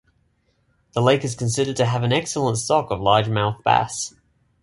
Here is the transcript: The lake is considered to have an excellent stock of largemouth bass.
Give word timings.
The 0.93 1.01
lake 1.03 1.23
is 1.23 1.35
considered 1.35 1.75
to 1.75 1.85
have 1.85 2.01
an 2.01 2.11
excellent 2.11 2.57
stock 2.57 2.89
of 2.89 2.97
largemouth 3.01 3.61
bass. 3.63 4.15